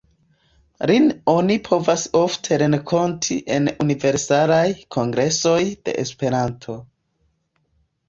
Lin 0.91 1.03
oni 1.33 1.57
povas 1.67 2.07
ofte 2.21 2.59
renkonti 2.63 3.39
en 3.59 3.71
Universalaj 3.87 4.65
Kongresoj 4.99 5.63
de 5.71 5.99
Esperanto. 6.09 6.81